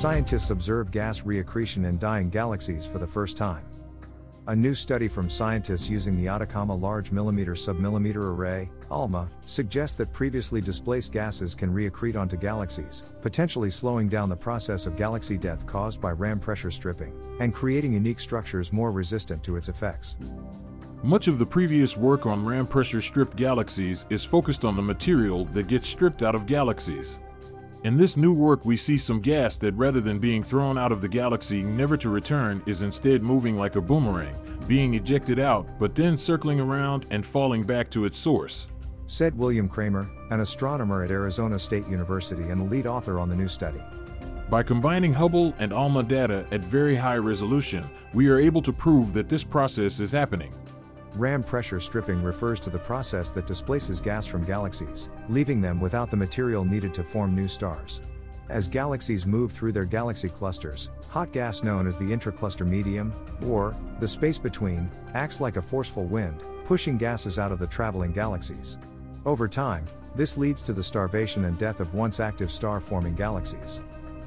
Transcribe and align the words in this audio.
scientists 0.00 0.48
observe 0.48 0.90
gas 0.90 1.20
reaccretion 1.20 1.84
in 1.84 1.98
dying 1.98 2.30
galaxies 2.30 2.86
for 2.86 2.98
the 2.98 3.06
first 3.06 3.36
time. 3.36 3.62
A 4.46 4.56
new 4.56 4.74
study 4.74 5.08
from 5.08 5.28
scientists 5.28 5.90
using 5.90 6.16
the 6.16 6.26
Atacama 6.26 6.74
Large 6.74 7.12
Millimeter 7.12 7.52
Submillimeter 7.52 8.16
Array, 8.16 8.70
ALMA, 8.90 9.28
suggests 9.44 9.98
that 9.98 10.10
previously 10.10 10.62
displaced 10.62 11.12
gases 11.12 11.54
can 11.54 11.70
reaccrete 11.70 12.16
onto 12.16 12.38
galaxies, 12.38 13.04
potentially 13.20 13.70
slowing 13.70 14.08
down 14.08 14.30
the 14.30 14.36
process 14.36 14.86
of 14.86 14.96
galaxy 14.96 15.36
death 15.36 15.66
caused 15.66 16.00
by 16.00 16.12
RAM 16.12 16.40
pressure 16.40 16.70
stripping, 16.70 17.12
and 17.38 17.52
creating 17.52 17.92
unique 17.92 18.20
structures 18.20 18.72
more 18.72 18.92
resistant 18.92 19.44
to 19.44 19.56
its 19.56 19.68
effects. 19.68 20.16
Much 21.02 21.28
of 21.28 21.38
the 21.38 21.44
previous 21.44 21.98
work 21.98 22.24
on 22.24 22.42
RAM 22.42 22.66
pressure 22.66 23.02
stripped 23.02 23.36
galaxies 23.36 24.06
is 24.08 24.24
focused 24.24 24.64
on 24.64 24.76
the 24.76 24.82
material 24.82 25.44
that 25.46 25.68
gets 25.68 25.86
stripped 25.86 26.22
out 26.22 26.34
of 26.34 26.46
galaxies. 26.46 27.20
In 27.82 27.96
this 27.96 28.14
new 28.14 28.34
work, 28.34 28.66
we 28.66 28.76
see 28.76 28.98
some 28.98 29.20
gas 29.20 29.56
that, 29.56 29.74
rather 29.74 30.02
than 30.02 30.18
being 30.18 30.42
thrown 30.42 30.76
out 30.76 30.92
of 30.92 31.00
the 31.00 31.08
galaxy 31.08 31.62
never 31.62 31.96
to 31.96 32.10
return, 32.10 32.62
is 32.66 32.82
instead 32.82 33.22
moving 33.22 33.56
like 33.56 33.76
a 33.76 33.80
boomerang, 33.80 34.36
being 34.68 34.92
ejected 34.92 35.38
out, 35.38 35.66
but 35.78 35.94
then 35.94 36.18
circling 36.18 36.60
around 36.60 37.06
and 37.08 37.24
falling 37.24 37.62
back 37.62 37.88
to 37.90 38.04
its 38.04 38.18
source. 38.18 38.68
Said 39.06 39.34
William 39.38 39.66
Cramer, 39.66 40.10
an 40.30 40.40
astronomer 40.40 41.02
at 41.02 41.10
Arizona 41.10 41.58
State 41.58 41.88
University 41.88 42.42
and 42.50 42.60
the 42.60 42.64
lead 42.66 42.86
author 42.86 43.18
on 43.18 43.30
the 43.30 43.34
new 43.34 43.48
study. 43.48 43.80
By 44.50 44.62
combining 44.62 45.14
Hubble 45.14 45.54
and 45.58 45.72
ALMA 45.72 46.02
data 46.02 46.46
at 46.50 46.60
very 46.60 46.96
high 46.96 47.16
resolution, 47.16 47.88
we 48.12 48.28
are 48.28 48.38
able 48.38 48.60
to 48.60 48.74
prove 48.74 49.14
that 49.14 49.30
this 49.30 49.42
process 49.42 50.00
is 50.00 50.12
happening. 50.12 50.52
RAM 51.16 51.42
pressure 51.42 51.80
stripping 51.80 52.22
refers 52.22 52.60
to 52.60 52.70
the 52.70 52.78
process 52.78 53.30
that 53.30 53.46
displaces 53.46 54.00
gas 54.00 54.26
from 54.26 54.44
galaxies, 54.44 55.10
leaving 55.28 55.60
them 55.60 55.80
without 55.80 56.10
the 56.10 56.16
material 56.16 56.64
needed 56.64 56.94
to 56.94 57.02
form 57.02 57.34
new 57.34 57.48
stars. 57.48 58.00
As 58.48 58.68
galaxies 58.68 59.26
move 59.26 59.52
through 59.52 59.72
their 59.72 59.84
galaxy 59.84 60.28
clusters, 60.28 60.90
hot 61.08 61.32
gas 61.32 61.62
known 61.62 61.86
as 61.86 61.98
the 61.98 62.12
intracluster 62.12 62.66
medium, 62.66 63.12
or 63.44 63.76
the 63.98 64.08
space 64.08 64.38
between, 64.38 64.90
acts 65.14 65.40
like 65.40 65.56
a 65.56 65.62
forceful 65.62 66.04
wind, 66.04 66.42
pushing 66.64 66.96
gases 66.96 67.38
out 67.38 67.52
of 67.52 67.58
the 67.58 67.66
traveling 67.66 68.12
galaxies. 68.12 68.78
Over 69.26 69.48
time, 69.48 69.84
this 70.14 70.36
leads 70.36 70.62
to 70.62 70.72
the 70.72 70.82
starvation 70.82 71.44
and 71.44 71.58
death 71.58 71.80
of 71.80 71.94
once 71.94 72.20
active 72.20 72.50
star 72.50 72.80
forming 72.80 73.14
galaxies. 73.14 73.80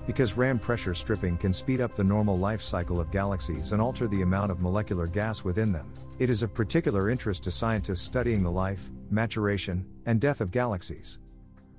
Because 0.05 0.35
RAM 0.35 0.59
pressure 0.59 0.93
stripping 0.93 1.37
can 1.37 1.53
speed 1.53 1.79
up 1.79 1.95
the 1.95 2.03
normal 2.03 2.37
life 2.37 2.61
cycle 2.61 2.99
of 2.99 3.11
galaxies 3.11 3.71
and 3.71 3.81
alter 3.81 4.07
the 4.07 4.21
amount 4.21 4.51
of 4.51 4.59
molecular 4.59 5.07
gas 5.07 5.43
within 5.43 5.71
them, 5.71 5.91
it 6.19 6.29
is 6.29 6.43
of 6.43 6.53
particular 6.53 7.09
interest 7.09 7.43
to 7.43 7.51
scientists 7.51 8.01
studying 8.01 8.43
the 8.43 8.51
life, 8.51 8.91
maturation, 9.09 9.85
and 10.05 10.19
death 10.19 10.41
of 10.41 10.51
galaxies. 10.51 11.19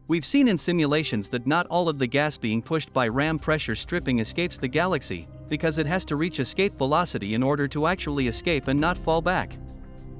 We've 0.08 0.24
seen 0.24 0.48
in 0.48 0.58
simulations 0.58 1.28
that 1.30 1.46
not 1.46 1.66
all 1.68 1.88
of 1.88 1.98
the 1.98 2.06
gas 2.06 2.36
being 2.36 2.60
pushed 2.60 2.92
by 2.92 3.08
RAM 3.08 3.38
pressure 3.38 3.74
stripping 3.74 4.18
escapes 4.18 4.58
the 4.58 4.68
galaxy, 4.68 5.28
because 5.48 5.78
it 5.78 5.86
has 5.86 6.04
to 6.06 6.16
reach 6.16 6.40
escape 6.40 6.76
velocity 6.76 7.34
in 7.34 7.42
order 7.42 7.68
to 7.68 7.86
actually 7.86 8.28
escape 8.28 8.68
and 8.68 8.80
not 8.80 8.98
fall 8.98 9.20
back. 9.20 9.56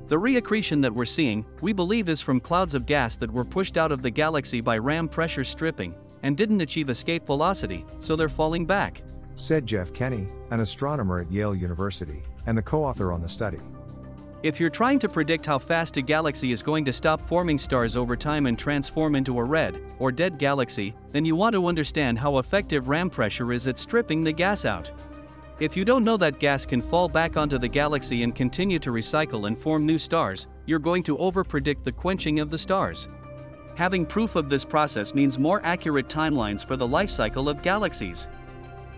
The 0.08 0.16
reaccretion 0.20 0.80
that 0.82 0.94
we're 0.94 1.06
seeing, 1.06 1.44
we 1.62 1.72
believe 1.72 2.10
is 2.10 2.20
from 2.20 2.41
clouds 2.41 2.75
of 2.75 2.86
gas 2.86 3.16
that 3.16 3.30
were 3.30 3.44
pushed 3.44 3.78
out 3.78 3.92
of 3.92 4.02
the 4.02 4.10
galaxy 4.10 4.60
by 4.60 4.78
RAM 4.78 5.08
pressure 5.08 5.44
stripping, 5.44 5.94
and 6.25 6.36
didn't 6.36 6.62
achieve 6.62 6.91
escape 6.91 7.25
velocity, 7.27 7.86
so 8.00 8.17
they're 8.17 8.28
falling 8.28 8.67
back. 8.67 9.03
Said 9.36 9.67
Jeff 9.67 9.92
Kenney, 9.92 10.27
an 10.50 10.61
astronomer 10.61 11.20
at 11.20 11.31
Yale 11.31 11.55
University, 11.55 12.22
and 12.47 12.58
the 12.58 12.62
co 12.62 12.83
author 12.83 13.12
on 13.12 13.20
the 13.20 13.28
study. 13.28 13.61
If 14.42 14.58
you're 14.58 14.70
trying 14.70 14.98
to 14.98 15.08
predict 15.08 15.47
how 15.47 15.58
fast 15.58 15.97
a 15.97 16.03
galaxy 16.03 16.53
is 16.53 16.62
going 16.62 16.84
to 16.86 16.92
stop 16.92 17.20
forming 17.28 17.58
stars 17.58 17.97
over 17.97 18.16
time 18.16 18.47
and 18.47 18.58
transform 18.58 19.14
into 19.14 19.39
a 19.39 19.44
red, 19.44 19.81
or 19.98 20.12
dead 20.12 20.39
galaxy, 20.39 20.94
then 21.12 21.25
you 21.25 21.36
want 21.36 21.55
to 21.55 21.66
understand 21.66 22.19
how 22.19 22.38
effective 22.38 22.88
RAM 22.88 23.11
pressure 23.11 23.53
is 23.53 23.66
at 23.69 23.78
stripping 23.78 24.25
the 24.25 24.33
gas 24.33 24.64
out. 24.64 24.91
If 25.61 25.77
you 25.77 25.84
don't 25.84 26.05
know 26.05 26.16
that 26.16 26.41
gas 26.41 26.66
can 26.66 26.83
fall 26.83 27.09
back 27.09 27.36
onto 27.36 27.59
the 27.59 27.69
galaxy 27.69 28.22
and 28.22 28.34
continue 28.34 28.78
to 28.81 28.91
recycle 28.91 29.47
and 29.47 29.56
form 29.56 29.87
new 29.87 29.98
stars, 29.98 30.47
you're 30.66 30.78
going 30.78 31.03
to 31.04 31.16
overpredict 31.16 31.84
the 31.84 31.93
quenching 31.93 32.41
of 32.41 32.50
the 32.50 32.59
stars. 32.59 33.09
Having 33.76 34.06
proof 34.06 34.36
of 34.36 34.48
this 34.48 34.64
process 34.64 35.16
means 35.16 35.36
more 35.36 35.60
accurate 35.64 36.06
timelines 36.08 36.64
for 36.64 36.76
the 36.76 36.86
life 36.86 37.10
cycle 37.10 37.48
of 37.48 37.60
galaxies. 37.60 38.28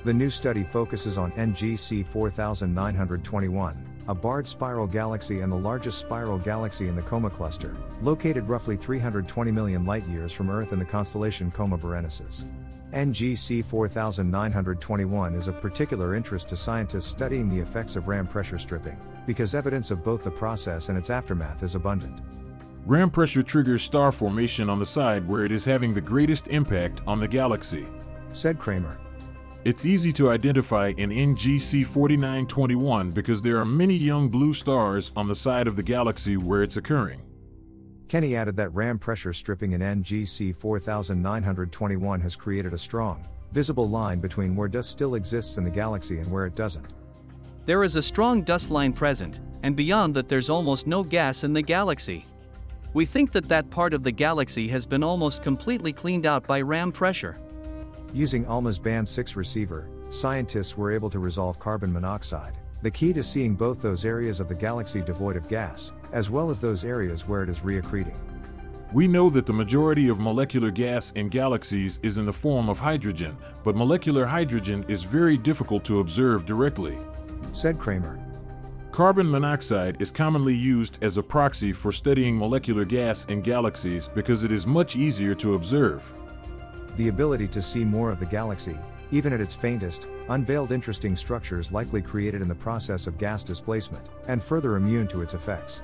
The 0.05 0.13
new 0.13 0.29
study 0.29 0.65
focuses 0.65 1.17
on 1.17 1.33
NGC 1.33 2.07
4921, 2.07 3.87
a 4.09 4.15
barred 4.15 4.47
spiral 4.47 4.87
galaxy 4.87 5.41
and 5.41 5.51
the 5.51 5.57
largest 5.57 5.99
spiral 5.99 6.39
galaxy 6.39 6.89
in 6.89 6.95
the 6.95 7.01
Coma 7.03 7.31
cluster, 7.31 7.75
located 8.03 8.47
roughly 8.49 8.77
320 8.77 9.51
million 9.51 9.87
light 9.87 10.07
years 10.09 10.33
from 10.33 10.51
Earth 10.51 10.75
in 10.75 10.79
the 10.79 10.85
constellation 10.85 11.51
Coma 11.51 11.79
Berenices. 11.79 12.45
NGC 12.93 13.65
4921 13.65 15.35
is 15.35 15.49
of 15.49 15.59
particular 15.61 16.15
interest 16.15 16.49
to 16.49 16.57
scientists 16.57 17.07
studying 17.07 17.49
the 17.49 17.59
effects 17.59 17.97
of 17.97 18.09
RAM 18.09 18.27
pressure 18.27 18.59
stripping, 18.59 18.99
because 19.27 19.55
evidence 19.55 19.91
of 19.91 20.05
both 20.05 20.23
the 20.23 20.31
process 20.31 20.91
and 20.91 20.99
its 20.99 21.09
aftermath 21.09 21.63
is 21.63 21.75
abundant. 21.75 22.21
RAM 22.87 23.11
pressure 23.11 23.43
triggers 23.43 23.83
star 23.83 24.13
formation 24.13 24.71
on 24.71 24.79
the 24.79 24.87
side 24.87 25.27
where 25.27 25.45
it 25.45 25.51
is 25.51 25.65
having 25.65 25.93
the 25.93 26.01
greatest 26.01 26.47
impact 26.47 27.03
on 27.05 27.19
the 27.19 27.27
galaxy, 27.27 27.85
said 28.31 28.61
Cramer. 28.61 29.01
It's 29.65 29.85
easy 29.85 30.13
to 30.13 30.31
identify 30.31 30.93
in 30.97 31.11
NGC 31.11 31.85
4921 31.85 33.11
because 33.11 33.43
there 33.43 33.59
are 33.59 33.65
many 33.65 33.97
young 33.97 34.29
blue 34.29 34.55
stars 34.55 35.11
on 35.17 35.27
the 35.27 35.35
side 35.35 35.67
of 35.67 35.75
the 35.75 35.83
galaxy 35.83 36.37
where 36.37 36.63
it's 36.63 36.77
occurring. 36.77 37.23
Kenney 38.07 38.37
added 38.37 38.55
that 38.55 38.73
RAM 38.73 39.01
pressure 39.01 39.33
stripping 39.33 39.73
in 39.73 39.81
NGC 39.81 40.55
4921 40.55 42.21
has 42.21 42.37
created 42.37 42.73
a 42.73 42.79
strong, 42.79 43.27
visible 43.51 43.89
line 43.89 44.21
between 44.21 44.55
where 44.55 44.69
dust 44.69 44.91
still 44.91 45.17
exists 45.17 45.59
in 45.59 45.65
the 45.65 45.71
galaxy 45.71 46.19
and 46.19 46.31
where 46.31 46.47
it 46.47 46.55
doesn't. 46.55 46.87
There 47.65 47.83
is 47.83 47.97
a 47.97 48.03
strong 48.03 48.43
dust 48.43 48.71
line 48.71 48.93
present, 48.93 49.41
and 49.65 49.75
beyond 49.75 50.15
that, 50.15 50.29
there's 50.29 50.49
almost 50.49 50.87
no 50.87 51.03
gas 51.03 51.43
in 51.43 51.53
the 51.53 51.63
galaxy. 51.63 52.25
We 52.97 53.05
think 53.05 53.31
that 53.33 53.45
that 53.51 53.69
part 53.69 53.93
of 53.93 54.05
the 54.05 54.11
galaxy 54.11 54.69
has 54.69 54.87
been 54.87 55.03
almost 55.03 55.43
completely 55.43 55.93
cleaned 55.93 56.25
out 56.25 56.47
by 56.47 56.63
RAM 56.63 56.91
pressure. 56.91 57.37
Using 58.15 58.47
ALMA's 58.47 58.79
Band 58.79 59.07
6 59.07 59.37
receiver, 59.37 59.91
scientists 60.09 60.79
were 60.79 60.91
able 60.91 61.11
to 61.11 61.19
resolve 61.19 61.59
carbon 61.59 61.93
monoxide, 61.93 62.57
the 62.81 62.91
key 62.91 63.13
to 63.13 63.23
seeing 63.23 63.55
both 63.55 63.83
those 63.83 64.07
areas 64.07 64.41
of 64.41 64.49
the 64.49 64.55
galaxy 64.55 65.03
devoid 65.03 65.37
of 65.37 65.47
gas, 65.47 65.93
as 66.13 66.31
well 66.31 66.49
as 66.49 66.59
those 66.59 66.87
areas 66.87 67.29
where 67.29 67.43
it 67.43 67.51
is 67.51 67.61
reaccreting. 67.61 68.17
We 68.95 69.07
know 69.07 69.29
that 69.29 69.45
the 69.45 69.53
majority 69.53 70.09
of 70.09 70.19
molecular 70.19 70.71
gas 70.71 71.13
in 71.13 71.29
galaxies 71.29 72.01
is 72.03 72.17
in 72.17 72.25
the 72.25 72.33
form 72.33 72.71
of 72.71 72.79
hydrogen, 72.79 73.37
but 73.63 73.77
molecular 73.77 74.25
hydrogen 74.25 74.87
is 74.89 75.03
very 75.03 75.37
difficult 75.37 75.85
to 75.85 76.01
observe 76.01 76.47
directly. 76.47 76.99
Said 77.53 77.79
Cramer. 77.79 78.26
Carbon 78.97 79.31
monoxide 79.31 80.01
is 80.01 80.11
commonly 80.11 80.55
used 80.55 80.97
as 81.03 81.19
a 81.19 81.23
proxy 81.23 81.71
for 81.71 81.93
studying 81.93 82.35
molecular 82.35 82.87
gas 82.87 83.27
in 83.27 83.43
galaxies 83.43 84.09
because 84.09 84.43
it 84.43 84.51
is 84.51 84.67
much 84.67 84.97
easier 84.97 85.35
to 85.35 85.55
observe 85.55 86.15
the 86.97 87.09
ability 87.09 87.47
to 87.47 87.61
see 87.61 87.85
more 87.85 88.11
of 88.11 88.19
the 88.19 88.25
galaxy, 88.25 88.79
even 89.11 89.35
at 89.35 89.41
its 89.43 89.55
faintest, 89.55 90.09
unveiled 90.31 90.73
interesting 90.73 91.15
structures 91.15 91.71
likely 91.73 92.01
created 92.01 92.41
in 92.41 92.49
the 92.49 92.55
process 92.55 93.07
of 93.07 93.19
gas 93.19 93.45
displacement, 93.45 94.07
and 94.29 94.43
further 94.43 94.77
immune 94.77 95.07
to 95.07 95.21
its 95.21 95.35
effects. 95.35 95.83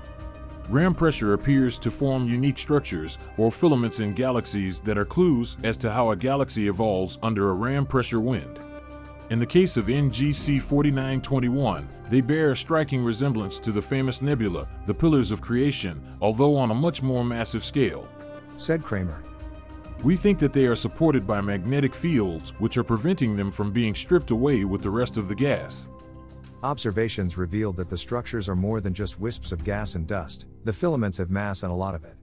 RAM 0.71 0.95
pressure 0.95 1.35
appears 1.35 1.79
to 1.81 1.91
form 1.91 2.27
unique 2.27 2.57
structures, 2.57 3.19
or 3.37 3.53
filaments 3.53 4.01
in 4.01 4.15
galaxies 4.15 4.81
that 4.81 4.97
are 4.97 5.05
clues 5.05 5.59
as 5.65 5.77
to 5.77 5.93
how 5.93 6.13
a 6.13 6.17
galaxy 6.17 6.67
evolves 6.67 7.19
under 7.23 7.51
a 7.51 7.53
RAM 7.53 7.85
pressure 7.85 8.21
wind. 8.21 8.59
In 9.31 9.39
the 9.39 9.47
case 9.47 9.77
of 9.77 9.87
NGC 9.87 10.61
4921, 10.61 11.89
they 12.09 12.21
bear 12.21 12.51
a 12.51 12.57
striking 12.57 13.03
resemblance 13.03 13.59
to 13.61 13.73
the 13.73 13.81
famous 13.81 14.21
nebula, 14.21 14.69
the 14.85 14.93
Pillars 14.93 15.31
of 15.31 15.41
Creation, 15.41 16.03
although 16.21 16.57
on 16.57 16.71
a 16.71 16.75
much 16.75 17.03
more 17.03 17.25
massive 17.25 17.65
scale. 17.65 18.07
Said 18.57 18.83
Cramer. 18.83 19.23
We 20.03 20.17
think 20.17 20.39
that 20.41 20.53
they 20.53 20.67
are 20.67 20.75
supported 20.75 21.27
by 21.27 21.41
magnetic 21.41 21.95
fields, 21.95 22.51
which 22.59 22.77
are 22.77 22.85
preventing 22.85 23.37
them 23.37 23.51
from 23.51 23.73
being 23.73 23.95
stripped 23.95 24.33
away 24.33 24.65
with 24.65 24.83
the 24.83 24.91
rest 24.91 25.17
of 25.17 25.29
the 25.29 25.35
gas. 25.35 25.89
Observations 26.63 27.39
revealed 27.39 27.77
that 27.77 27.89
the 27.89 27.97
structures 27.97 28.49
are 28.49 28.57
more 28.57 28.81
than 28.81 28.93
just 28.93 29.21
wisps 29.21 29.53
of 29.53 29.65
gas 29.65 29.95
and 29.95 30.07
dust, 30.07 30.47
the 30.65 30.73
filaments 30.73 31.19
have 31.19 31.31
mass 31.31 31.63
and 31.63 31.73
a 31.73 31.75
lot 31.75 31.95
of 31.95 32.05
it. 32.05 32.17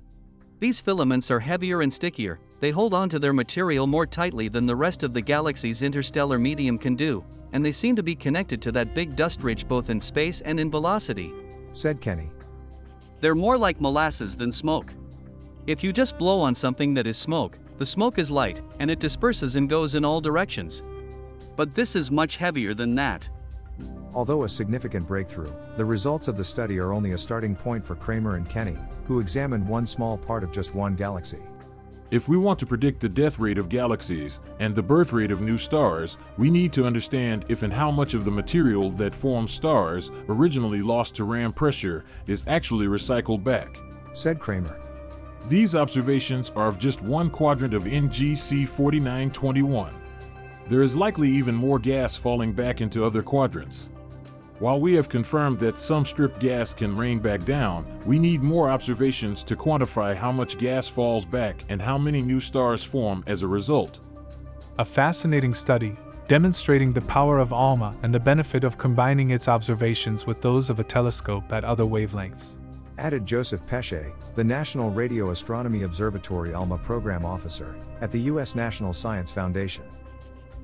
These 0.60 0.82
filaments 0.82 1.32
are 1.32 1.40
heavier 1.40 1.82
and 1.82 1.92
stickier, 1.92 2.40
they 2.60 2.72
hold 2.72 2.94
on 2.94 3.10
to 3.10 3.20
their 3.20 3.34
material 3.34 3.88
more 3.88 4.06
tightly 4.06 4.50
than 4.50 4.66
the 4.66 4.76
rest 4.76 5.04
of 5.04 5.14
the 5.14 5.22
galaxy's 5.22 5.82
interstellar 5.82 6.38
medium 6.38 6.78
can 6.78 6.96
do, 6.96 7.24
and 7.54 7.66
they 7.66 7.72
seem 7.72 7.96
to 7.96 8.04
be 8.04 8.16
connected 8.16 8.62
to 8.62 8.72
that 8.72 8.94
big 8.94 9.16
dust 9.16 9.42
ridge 9.42 9.68
both 9.68 9.90
in 9.90 10.00
space 10.00 10.42
and 10.42 10.60
in 10.60 10.70
velocity. 10.70 11.34
Said 11.72 12.02
Kenney. 12.02 12.30
They're 13.22 13.36
more 13.36 13.58
like 13.58 13.82
molasses 13.82 14.36
than 14.36 14.52
smoke. 14.52 14.94
If 15.68 15.84
you 15.84 15.94
just 15.94 16.18
blow 16.18 16.40
on 16.40 16.56
something 16.56 16.94
that 16.94 17.08
is 17.08 17.18
smoke, 17.18 17.58
the 17.78 17.86
smoke 17.86 18.18
is 18.18 18.32
light, 18.32 18.62
and 18.80 18.92
it 18.92 19.00
disperses 19.00 19.56
and 19.56 19.70
goes 19.70 19.96
in 19.96 20.04
all 20.04 20.20
directions. 20.20 20.84
But 21.56 21.74
this 21.74 21.96
is 21.96 22.12
much 22.12 22.38
heavier 22.38 22.74
than 22.74 22.96
that. 22.96 23.30
Although 24.14 24.44
a 24.44 24.50
significant 24.50 25.08
breakthrough, 25.08 25.54
the 25.78 25.86
results 25.86 26.28
of 26.28 26.36
the 26.36 26.44
study 26.44 26.80
are 26.80 26.92
only 26.92 27.12
a 27.12 27.18
starting 27.18 27.56
point 27.56 27.86
for 27.86 27.96
Cramer 27.96 28.36
and 28.36 28.50
Kenney, 28.50 28.78
who 29.06 29.20
examined 29.20 29.68
one 29.68 29.86
small 29.86 30.18
part 30.18 30.44
of 30.44 30.52
just 30.52 30.76
one 30.76 30.96
galaxy. 30.96 31.40
If 32.12 32.28
we 32.28 32.38
want 32.38 32.58
to 32.60 32.66
predict 32.66 33.02
the 33.02 33.10
death 33.10 33.38
rate 33.38 33.60
of 33.60 33.70
galaxies 33.70 34.40
and 34.60 34.74
the 34.74 34.82
birth 34.82 35.14
rate 35.14 35.30
of 35.30 35.42
new 35.42 35.60
stars, 35.60 36.18
we 36.38 36.50
need 36.50 36.74
to 36.74 36.86
understand 36.86 37.46
if 37.50 37.62
and 37.62 37.72
how 37.72 37.92
much 37.92 38.16
of 38.16 38.26
the 38.26 38.32
material 38.32 38.90
that 38.92 39.14
forms 39.14 39.52
stars, 39.52 40.10
originally 40.28 40.82
lost 40.82 41.14
to 41.16 41.24
ram 41.24 41.54
pressure, 41.54 42.06
is 42.26 42.44
actually 42.48 42.88
recycled 42.88 43.44
back, 43.44 43.80
said 44.14 44.40
Cramer. 44.40 44.82
These 45.48 45.76
observations 45.76 46.52
are 46.56 46.68
of 46.68 46.80
just 46.80 47.04
one 47.04 47.30
quadrant 47.30 47.76
of 47.76 47.84
NGC 47.84 48.68
4921. 48.68 49.94
There 50.68 50.82
is 50.82 50.96
likely 50.96 51.30
even 51.30 51.54
more 51.54 51.78
gas 51.78 52.16
falling 52.16 52.54
back 52.54 52.82
into 52.82 53.06
other 53.06 53.22
quadrants. 53.22 53.92
While 54.60 54.82
we 54.82 54.94
have 54.96 55.08
confirmed 55.08 55.58
that 55.60 55.80
some 55.80 56.04
stripped 56.04 56.42
gas 56.42 56.74
can 56.74 56.98
rain 56.98 57.20
back 57.20 57.46
down, 57.46 57.86
we 58.06 58.20
need 58.20 58.44
more 58.44 58.70
observations 58.70 59.42
to 59.46 59.56
quantify 59.56 60.14
how 60.14 60.34
much 60.34 60.58
gas 60.58 60.86
falls 60.86 61.26
back 61.26 61.64
and 61.70 61.82
how 61.82 61.98
many 61.98 62.22
new 62.22 62.42
stars 62.42 62.84
form 62.84 63.24
as 63.26 63.42
a 63.42 63.48
result. 63.48 64.02
A 64.78 64.84
fascinating 64.84 65.54
study, 65.54 65.96
demonstrating 66.28 66.92
the 66.92 67.00
power 67.00 67.40
of 67.40 67.54
ALMA 67.54 67.96
and 68.04 68.14
the 68.14 68.20
benefit 68.20 68.66
of 68.66 68.78
combining 68.78 69.30
its 69.30 69.48
observations 69.48 70.28
with 70.28 70.42
those 70.42 70.70
of 70.70 70.82
a 70.82 70.84
telescope 70.84 71.54
at 71.54 71.64
other 71.64 71.86
wavelengths. 71.86 72.58
Added 72.98 73.26
Joseph 73.26 73.66
Pesce, 73.66 74.12
the 74.36 74.44
National 74.44 74.90
Radio 74.90 75.32
Astronomy 75.32 75.84
Observatory 75.84 76.54
ALMA 76.54 76.80
Program 76.80 77.24
Officer 77.24 77.78
at 78.02 78.12
the 78.12 78.20
U.S. 78.32 78.56
National 78.56 78.92
Science 78.92 79.32
Foundation. 79.32 79.86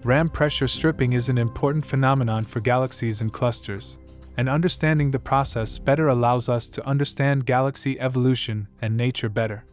Ram 0.05 0.29
pressure 0.29 0.67
stripping 0.67 1.13
is 1.13 1.29
an 1.29 1.39
important 1.39 1.83
phenomenon 1.83 2.43
for 2.43 2.59
galaxies 2.59 3.21
and 3.21 3.33
clusters, 3.33 3.97
and 4.37 4.47
understanding 4.47 5.09
the 5.09 5.17
process 5.17 5.79
better 5.79 6.09
allows 6.09 6.47
us 6.47 6.69
to 6.69 6.85
understand 6.85 7.47
galaxy 7.47 7.99
evolution 7.99 8.67
and 8.83 8.95
nature 8.95 9.29
better. 9.29 9.65